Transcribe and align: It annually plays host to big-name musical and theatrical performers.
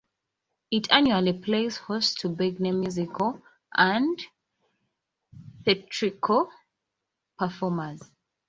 It 0.71 0.91
annually 0.91 1.33
plays 1.33 1.77
host 1.77 2.21
to 2.21 2.29
big-name 2.29 2.79
musical 2.79 3.39
and 3.71 4.19
theatrical 5.63 6.49
performers. 7.37 8.01